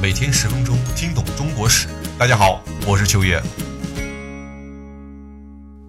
[0.00, 1.88] 每天十分钟，听懂中国史。
[2.16, 3.42] 大家好，我是秋叶。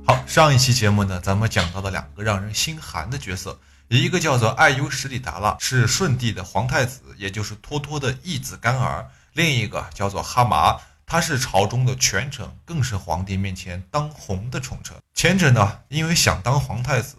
[0.04, 14.98] 好，上一期节目呢，咱们讲到了两个让人心寒的角色，一个叫做爱优什里达拉，是舜帝的皇太子，也就是托托的义子干儿；另一个叫做哈麻，他是朝中的权臣，更是皇帝面前当红的宠臣。
[15.14, 17.16] 前者呢，因为想当皇太子。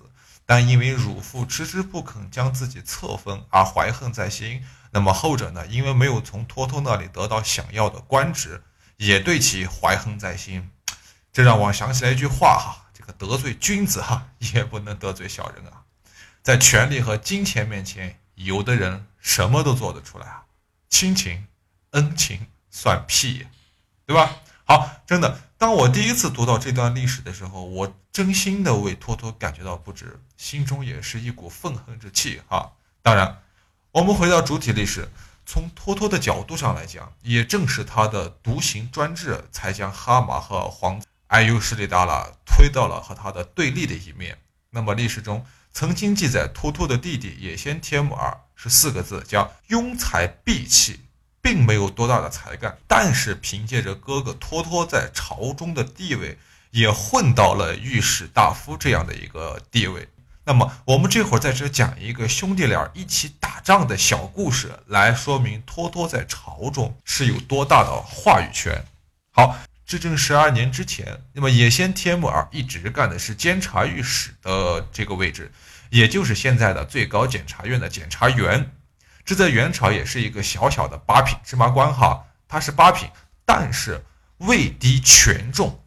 [0.47, 4.61] 但因为乳父迟迟不肯将自己册封而怀恨在心，
[4.91, 5.67] 那么后者呢？
[5.67, 8.62] 因为没有从托托那里得到想要的官职，
[8.97, 10.71] 也对其怀恨在心。
[11.33, 15.84] 这让我想起来一句话哈：这个得罪君子哈，也不能得罪小人啊。
[16.43, 20.45] 在权力和金钱面前，有的人什么都做得出来啊，
[20.89, 21.47] 亲情、
[21.91, 23.47] 恩情算屁，
[24.07, 24.37] 对吧？
[24.65, 25.41] 好，真的。
[25.57, 32.73] 当我第一次读到这段历史的时候，我真心的为托托感觉到不值，心中也是一股愤恨之气哈。
[33.03, 33.43] 当然，
[33.93, 35.09] 我们回到主体历史，
[35.45, 44.39] 从托托的角度上来讲，也正是他的独行专制，才将哈马和皇艾尤什里达拉推到了和他的对立的一面。
[44.70, 51.01] 那么历史中曾经记载托托的弟弟也先帖木儿是四个字，叫庸才鄙气。
[51.42, 56.39] 并没有多大的才干，但是凭借着哥哥托托在朝中的地位，
[56.70, 60.07] 也混到了御史大夫这样的一个地位。
[60.51, 68.84] 那么，我们这会儿在这讲一个兄弟俩一起打仗的小故事，来说明托托在朝中是有多大的话语权。
[69.31, 75.53] 好，至正十二年之前，那么野先帖木儿一直干的是监察御史的这个位置，
[75.91, 78.73] 也就是现在的最高检察院的检察员。
[79.25, 83.09] 这在元朝也是一个小小的八品芝麻官哈，他是八品，
[83.47, 84.05] 但是
[84.39, 85.81] 位低权重，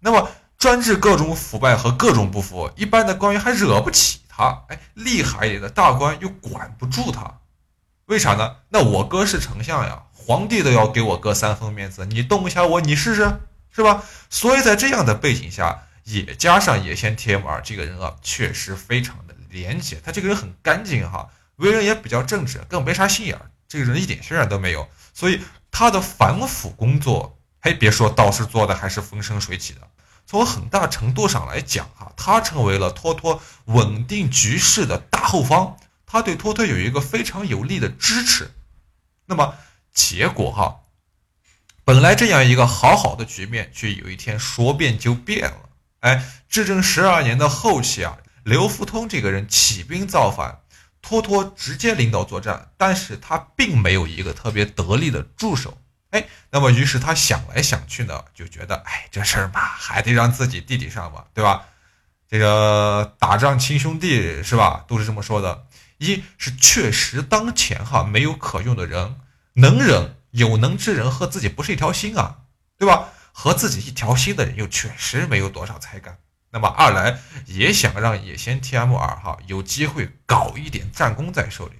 [0.00, 7.38] 那么专治各种腐败和各种不服，一般的官员还惹不起他，哎，厉害一点的大官又管不住他，
[8.06, 8.56] 为啥呢？
[8.70, 14.02] 那我哥是丞相呀，皇帝都要给我哥三分面子，你动一下我，你试试，是吧？
[14.28, 21.28] 所以在这样的背景下，也加上野先铁木儿这个人啊，确实非常的廉洁，他这个人很干净哈。
[21.56, 23.50] 为人也比较正直，更没啥心眼儿。
[23.68, 29.80] 这个人一点心眼都没有，所以他的反腐工作，嘿，别说倒是做的还是风生水起的。
[30.30, 38.50] 从很大程度上来讲，哈，他成为了托托稳定局势的大后方，他对托托有一个非常有力的支持。
[39.24, 39.54] 那么
[39.94, 40.80] 结果，哈，
[41.82, 45.70] 本来这样一个好好的局面，却有一天说变就变了。
[46.00, 50.60] 哎，至正十二年的后期啊，刘福通这个人起兵造反。
[51.00, 55.78] 托托直接领导作战，但是他并没有一个特别得力的助手。
[56.10, 61.66] 哎，那么于是他想来想去呢，就觉得，哎，这事儿嘛，还得让自己弟弟上吧，对吧？
[62.28, 64.84] 这个打仗亲兄弟是吧？
[64.86, 65.66] 都是这么说的。
[65.98, 69.16] 一是确实当前哈没有可用的人，
[69.54, 72.38] 能人有能之人和自己不是一条心啊，
[72.78, 73.08] 对吧？
[73.32, 76.18] 和自己一条心的人又确实没有多少才干。
[76.50, 81.74] 那么二来也想让野先 T M 二哈有机会搞一点战功在手里，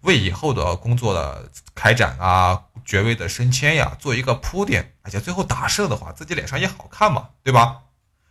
[0.00, 7.78] 为以后的工作的开展啊、爵位的升迁呀做一个铺垫，而且最后打胜的话，自己脸上也好看嘛，对吧？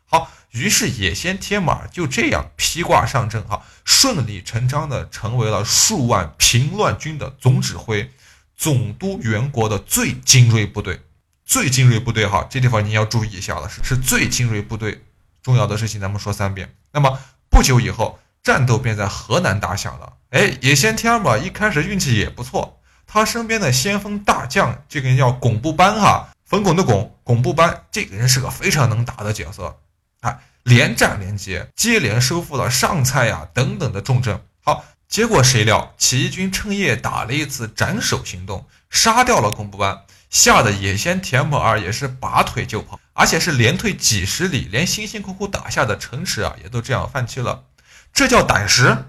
[0.06, 8.12] 好，于是野先天马就这样披挂上阵哈，顺理成章的成为了数万平乱军的总指挥，
[8.56, 11.02] 总督元国的最精锐部队，
[11.46, 15.04] 最精锐部队哈，这地方你要注意一下了，是是最精锐部队。
[15.42, 16.76] 重要的事情咱们说三遍。
[16.92, 17.20] 那么
[17.50, 20.14] 不久以后，战斗便在河南打响了。
[20.30, 22.80] 哎，野先天马，一开始运气也不错。
[23.14, 29.78] 他身边的先锋大将，这个人叫巩布班哈，冯巩的巩，巩布班这个人是个非常能打的角色
[30.22, 34.42] 哎，连战连捷，接连收复了上蔡呀等等的重镇。
[34.64, 40.02] 好，结果谁料起义军趁夜打了一次斩首行动，杀掉了巩布班。
[40.32, 47.66] 吓得野先田木儿也是拔腿就跑，而且是连退几十里，连辛辛苦苦打下的城池啊，也都这样放弃了。
[48.12, 49.06] 这叫胆识，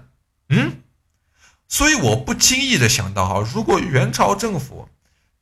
[0.49, 0.83] 嗯。
[1.67, 4.87] 所以我不经意的想到哈，如果元朝政府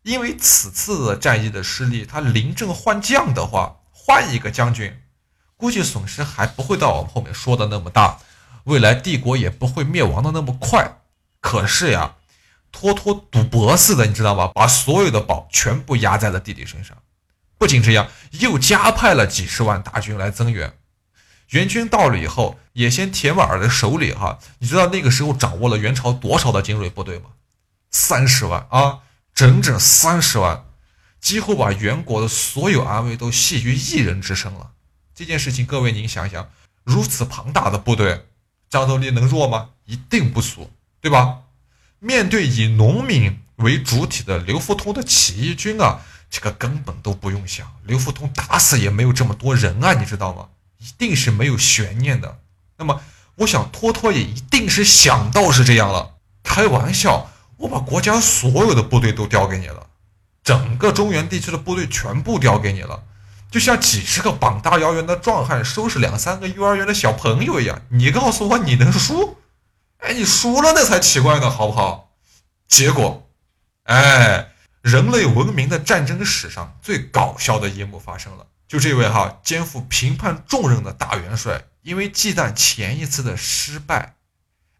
[0.04, 5.00] 因为此次战役的失利，他临阵换将的话，换一个将军，
[5.58, 8.20] 估计损失还不会到我们后面说的那么大，
[8.66, 11.00] 未来帝国也不会灭亡的那么快。
[11.40, 12.16] 可是呀。
[12.76, 14.48] 托托赌博似的，你知道吗？
[14.48, 16.98] 把所有的宝全部压在了弟弟身上。
[17.60, 20.74] 不仅这样，又加派了几十万大军来增援。
[21.54, 27.26] 援军到了以后，也先铁木儿的手里哈，你知道那个时候掌握了元朝多少的精锐部队吗？
[27.92, 29.02] 三十万啊，
[29.36, 30.66] 整整三十万，
[31.22, 34.72] 几乎把元国的所有安危都系于一人之身了。
[35.14, 36.50] 这件事情，各位您想想，
[36.84, 38.26] 如此庞大的部队，
[38.68, 39.70] 战斗力能弱吗？
[39.86, 40.72] 一定不俗，
[41.02, 41.42] 对吧？
[42.00, 46.02] 面对以农民为主体的刘福通的起义军啊，
[46.32, 50.48] 这个根本都不用想，刘福通打死也没有这么多人啊，你知道吗？
[50.84, 52.40] 一定是没有悬念的。
[52.78, 53.02] 那么，
[53.36, 56.16] 我想托托也一定是想到是这样了。
[56.44, 59.88] 开玩笑，我把国家所有的部队都调给你了，
[60.44, 63.04] 整个中原地区的部队全部调给你了，
[63.50, 67.82] 就像几十个膀大腰圆的壮汉收拾两三个幼儿园的小朋友一样。
[67.90, 69.38] 你告诉我你能输？
[70.00, 72.12] 哎，你输了那才奇怪呢，好不好？
[72.68, 73.30] 结果，
[73.84, 74.50] 哎，
[74.82, 78.48] 人类文明的战争史上最搞笑的一幕发生了。
[78.74, 84.16] 就这位哈肩负评判重任的大元帅，因为忌惮前一次的失败，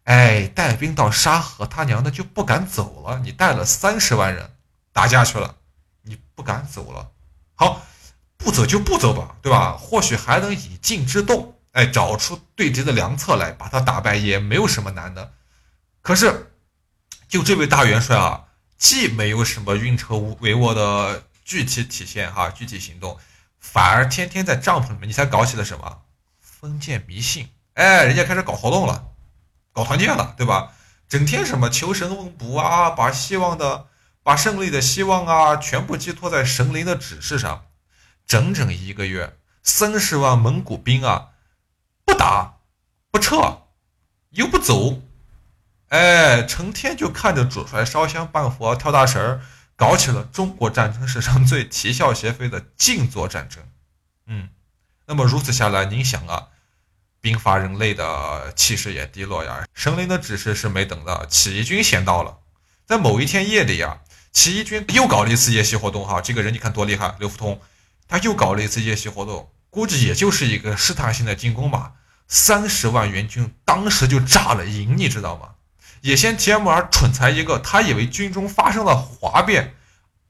[0.02, 3.20] 哎，带兵到沙河，他娘的就不敢走了。
[3.20, 4.50] 你带了三十万人
[4.92, 5.54] 打架去了，
[6.02, 7.12] 你不敢走了。
[7.54, 7.86] 好，
[8.36, 9.76] 不走就不走吧，对吧？
[9.76, 15.34] 或许还能以静制动，哎，找出对敌的良策来，把他打败也没有什么难的。
[16.02, 16.50] 可是，
[17.28, 23.16] 就这位大元帅啊，既没有什么运筹帷幄的具体体现哈，具体行动。
[23.66, 26.02] 反而天天在帐篷里面，你才搞起了什么
[26.38, 27.48] 封建迷信？
[27.72, 29.06] 哎，人家开始搞活动了，
[29.72, 30.72] 搞团建了，对吧？
[31.08, 33.86] 整天什么求神问卜啊，把希望的、
[34.22, 37.64] 把胜利的希望啊，全部寄托在神灵的指示上。
[38.26, 41.30] 整整一个月，三十万蒙古兵啊，
[42.04, 42.58] 不打
[43.10, 43.62] 不撤，
[44.30, 45.00] 又不走，
[45.88, 49.40] 哎，成天就看着主帅烧香拜佛、跳大神儿。
[49.76, 53.62] 搞起了中国战争史上最啼笑皆非的静坐战争，
[54.26, 54.48] 嗯，
[55.06, 56.48] 那么如此下来，您想啊，
[57.20, 59.66] 兵法人类的气势也低落呀。
[59.74, 62.38] 神灵的指示是没等到，起义军先到了。
[62.86, 64.00] 在某一天夜里呀，
[64.32, 66.06] 起义军又搞了一次夜袭活动。
[66.06, 67.60] 哈，这个人你看多厉害，刘福通，
[68.06, 71.94] 他又搞了一次夜袭活动，估计也就是一个试探性的进攻吧。
[72.28, 75.54] 三十万援军当时就炸了营，你知道吗？
[76.04, 79.74] 也先铁木儿蠢材一个，他以为军中发生了哗变，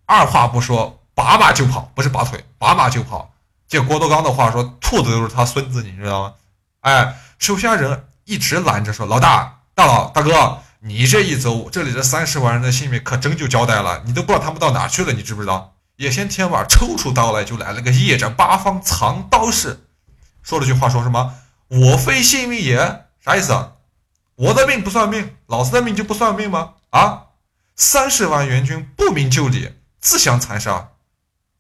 [0.06, 3.34] 二话不说拔马就跑，不是拔腿，拔马就跑。
[3.66, 6.34] 借郭德纲的话说，兔子都是他孙子，你知道吗？
[6.82, 19.80] 哎，手下人一直拦着说：“老大，大佬，大哥，你这一走，这里的三十万人的性命可真就交代了，你都不知道他们到哪去了，你知不知道？”也先铁木儿抽出刀来，就来了个夜斩八方藏刀式，
[20.44, 21.34] 说了句话，说什么
[21.66, 23.72] ：“我非性命也。”啥意思啊？
[24.36, 26.74] 我的命不算命，老子的命就不算命吗？
[26.90, 27.26] 啊！
[27.76, 30.90] 三十万援军不明就里，自相残杀，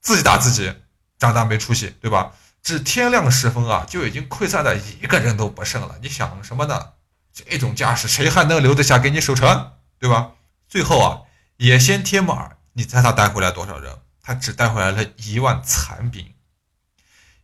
[0.00, 0.74] 自己打自己，
[1.18, 2.32] 长大没出息，对吧？
[2.62, 5.96] 至天亮时分啊，就已经溃散的一个人都不剩了。
[6.00, 6.92] 你想什么呢？
[7.32, 10.32] 这种架势，谁还能留得下给你守城，对吧？
[10.68, 11.20] 最后啊，
[11.58, 13.98] 野先铁木儿，你猜他带回来多少人？
[14.22, 16.34] 他只带回来了一万残兵。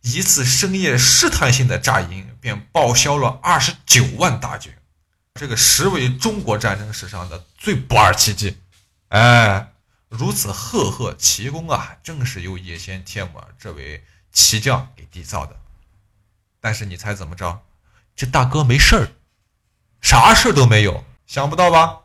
[0.01, 4.73] 一次深夜试探性的炸营，便报销了二十九万大军。
[5.33, 8.57] 这个实为中国战争史上的最不二奇迹，
[9.07, 9.73] 哎，
[10.09, 15.55] 如此赫赫奇功啊，正是由野先天魔这位奇将给缔造的。
[16.59, 17.63] 但是你猜怎么着？
[18.15, 19.11] 这大哥没事儿，
[20.01, 22.01] 啥事儿都没有，想不到吧？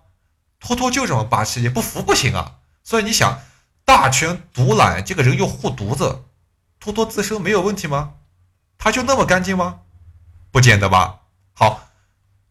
[0.60, 2.60] 托托就这么霸气，也不服不行啊。
[2.82, 3.42] 所以你想，
[3.84, 6.24] 大权独揽，这个人又护犊子，
[6.80, 8.14] 托托自身没有问题吗？
[8.78, 9.80] 他就那么干净吗？
[10.50, 11.20] 不见得吧。
[11.52, 11.85] 好。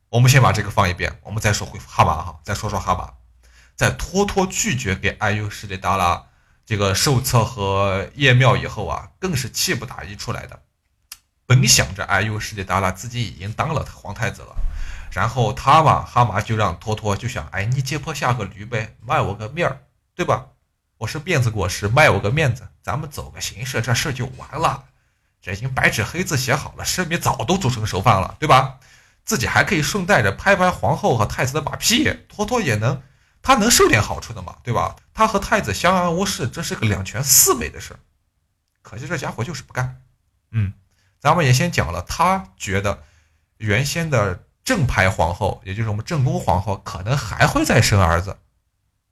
[0.09, 3.13] 我们先把这个放一边，我们再说回哈马哈，再说说哈马，
[3.75, 6.25] 在托托拒绝给艾尤什里达拉
[6.65, 10.61] 这个寿册和叶庙以后啊，更是气不打一处来的。
[11.45, 14.55] 本想着艾尤什里达拉自己已经当了皇太子了，
[15.11, 19.81] 然后他嘛哈马就让托托就想，哎，你接坡下个驴呗，卖我个面儿，
[20.15, 20.47] 对吧？
[20.97, 24.85] 我是辫子果实，卖我个面子，咱们走个形式，这事就完了。
[25.41, 28.79] 这已经白纸黑字写好了，生米早都煮成熟饭了，对吧？
[29.25, 33.01] 自己还可以顺带着拍拍皇后和太子的马屁，托托也能，
[33.41, 34.95] 他能受点好处的嘛，对吧？
[35.13, 37.95] 他和太子相安无事，这是个两全四美的事。
[38.81, 40.01] 可惜这家伙就是不干。
[40.51, 40.73] 嗯，
[41.19, 43.03] 咱们也先讲了，他觉得
[43.57, 48.37] 原先的正牌皇后，也就是我们正宫皇后，可能还会再生儿子，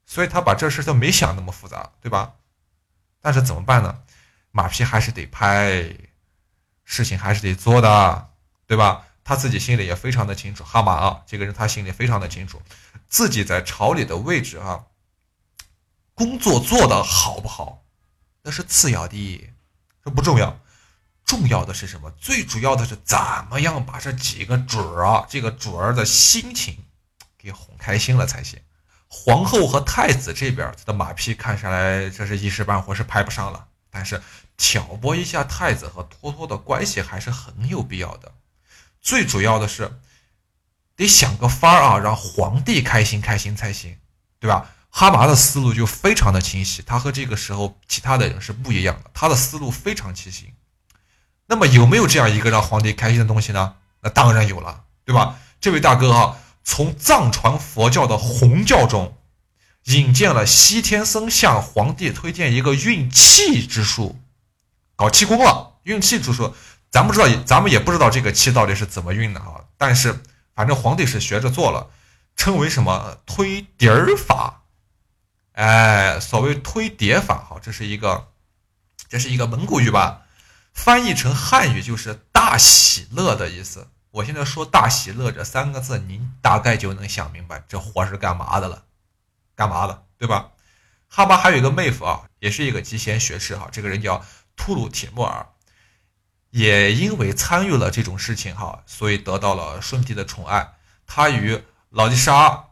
[0.06, 2.34] 所以他把这事都没想那么复杂，对吧？
[3.20, 3.98] 但是怎么办呢？
[4.52, 5.84] 马屁还是得拍，
[6.84, 8.28] 事情还是得做的，
[8.68, 9.02] 对吧？
[9.24, 12.60] 他自己心里也非常的清楚，哈马啊，这个人他心里非常的清楚，
[13.08, 14.84] 自己在朝里的位置啊，
[16.14, 17.82] 工作做得好不好，
[18.42, 19.50] 那是次要的，
[20.04, 20.60] 这不重要，
[21.24, 22.10] 重要的是什么？
[22.10, 26.84] 最主要的是怎么样把这几个主儿啊，这个主儿的心情
[27.38, 28.60] 给哄开心了才行。
[29.08, 34.20] 皇后和太子这边他的马屁看下来这是一时半会是拍不上了，但是
[34.58, 38.32] 挑拨一下太子和托托的关系还是很有必要的。
[39.04, 40.00] 最主要的是，
[40.96, 43.98] 得想个法儿啊，让皇帝开心开心才行，
[44.40, 44.70] 对吧？
[44.88, 50.54] 哈麻的思路就非常的清晰，他和这个时候其他的人是不一样的，他的思路非常清晰。
[51.46, 53.76] 那么有没有这样一个让皇帝开心的东西呢？
[54.00, 55.38] 那当然有了，对吧？
[55.60, 59.18] 这位大哥哈，从藏传佛教的红教中
[59.84, 64.18] 引荐了西天僧向皇帝推荐一个运气之术，
[64.96, 65.72] 搞气功了。
[65.84, 66.54] 运气之术，
[66.94, 69.64] 咱不知道，咱们也不知道这个气到底是怎么运的啊。
[69.76, 70.22] 但是
[70.54, 71.90] 反正皇帝是学着做了，
[72.36, 74.62] 称为什么推碟儿法。
[75.54, 78.28] 哎，所谓推叠法，哈，这是一个，
[79.08, 80.22] 这是一个蒙古语吧？
[80.72, 83.88] 翻译成汉语就是“大喜乐”的意思。
[84.12, 88.84] 我现在说“大喜乐”这三个字，您大概就能想明白这活是干嘛的了，
[89.56, 90.50] 干嘛的，对吧？
[91.08, 94.24] 哈巴还有一个妹夫啊，也是一个集贤学士哈，这个人叫
[94.54, 95.48] 秃鲁铁木儿，
[96.54, 100.74] 也因为参与了这种事情哈，所以得到了顺帝的宠爱。
[101.04, 102.66] 他与老吉沙、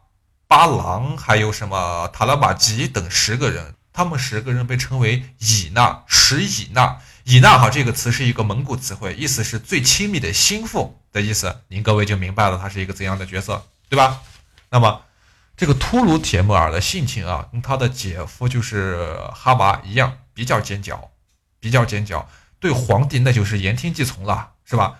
[0.47, 7.01] 巴郎还有什么塔拉玛吉等十个人，他们十个人被称为乙纳十乙纳。
[7.25, 11.59] 以纳哈这个词是一个蒙古词汇，意思是最亲密的心腹的意思。
[11.67, 14.21] 您各位就明白了，他是一个怎样的角色，对吧？
[14.69, 15.01] 那么，
[15.57, 21.11] 这个秃鲁铁木儿的性情啊，跟他的姐夫就是哈麻一样，比较尖角，
[21.59, 22.29] 比较尖角，
[22.63, 24.95] 对皇帝那就是言听计从了，是吧？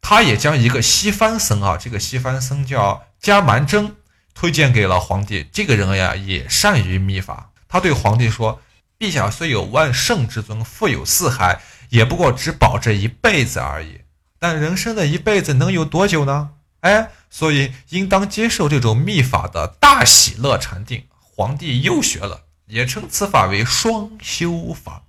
[0.00, 3.94] 他也将一个西番僧啊，这个西番僧叫迦蛮真，
[4.32, 5.46] 推荐给了皇帝。
[5.52, 7.50] 这个人呀，也善于秘法。
[7.68, 8.62] 他对皇帝说。
[8.98, 14.02] 陛下虽有万圣之尊，富有四海，也不过只保这一辈子而已。
[14.38, 16.50] 但人生的一辈子能有多久呢？
[16.82, 21.04] 哎，所以应当接受这种秘法的大喜乐禅定。
[21.18, 25.02] 皇帝又学了，也称此法为双修法。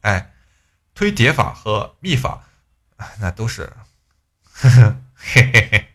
[0.00, 0.30] 哎，
[0.96, 2.48] 推叠法和秘法，
[3.20, 3.70] 那都是，
[4.50, 5.88] 呵 呵嘿嘿嘿，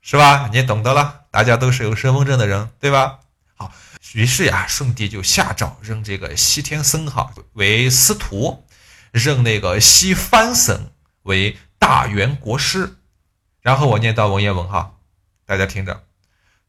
[0.00, 0.48] 是吧？
[0.50, 3.20] 你懂得了，大家都是有身份证的人，对吧？
[3.54, 3.70] 好。
[4.14, 8.64] 于是呀，顺帝就下诏任这个西天僧哈为司徒，
[9.12, 10.90] 任那个西番僧
[11.24, 12.96] 为大元国师。
[13.60, 14.94] 然后我念到文言文哈，
[15.44, 16.04] 大家听着，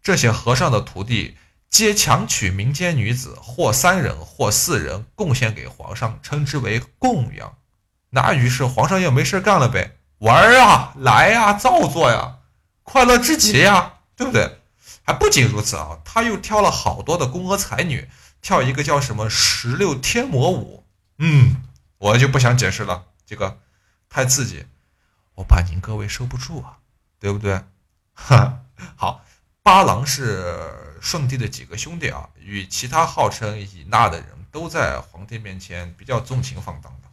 [0.04, 1.38] 这些和尚的徒弟
[1.70, 7.58] 皆强娶民间女子，或三人，或四人，贡献给皇上，称之为供养。
[8.18, 12.38] 那于是皇上又没事干了呗，玩啊，来呀，造作呀，
[12.82, 14.60] 快乐至极呀，对不对？
[15.04, 18.10] 还不仅如此啊，他又挑了好多的宫娥才女，
[18.42, 20.84] 跳一个叫什么十六天魔舞。
[21.20, 21.62] 嗯，
[22.00, 23.60] 我就不想解释了，这个
[24.10, 24.66] 太刺激，
[25.36, 26.80] 我怕您各位受不住啊，
[27.20, 27.62] 对不对？
[28.16, 28.62] 哈，
[28.96, 29.24] 好，
[29.62, 37.07] 八郎是顺帝的几个兄弟啊，与其他号称以纳的人都在皇帝面前比较纵情放荡的，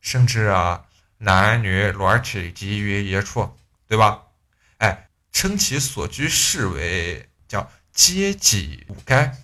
[0.00, 0.84] 甚至啊，
[1.18, 3.56] 男女裸体集于一处，
[3.88, 4.22] 对吧？
[4.78, 5.08] 哎。
[5.34, 9.34] 称其所居室为叫阶级五该，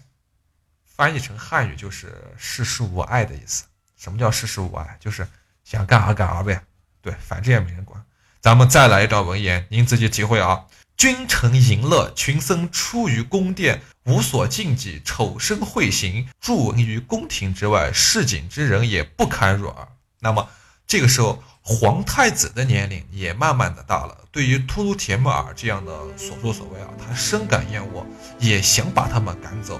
[0.84, 3.64] 翻译成汉语就是世事无碍的意思。
[3.96, 4.98] 什么叫世事无碍？
[5.00, 5.26] 就是
[5.64, 6.62] 想干啥干啥呗。
[7.00, 8.04] 对，反正也没人管。
[8.38, 10.66] 咱们再来一段文言，您自己体会啊。
[10.98, 19.88] 君臣淫乐，群僧出于宫殿，无所禁忌，丑声秽行，著闻于宫廷之外，市井之人也不堪入耳。
[20.20, 20.50] 那么
[20.86, 21.42] 这个时候。
[21.70, 28.06] 皇太子的年龄也慢慢的大了，对于秃噜铁木儿这样的所作所为啊，他深感厌恶，
[28.38, 29.78] 也想把他们赶走，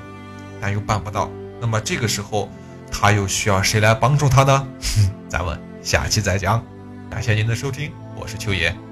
[0.60, 1.30] 但又办不到。
[1.62, 2.52] 那么这个时候，
[2.92, 4.68] 他又需要谁来帮助他呢？
[5.30, 6.62] 咱们下期再讲。
[7.10, 8.87] 感谢您的收听，我是秋野。